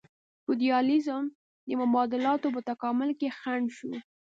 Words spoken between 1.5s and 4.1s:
د مبادلاتو په تکامل کې خنډ شو.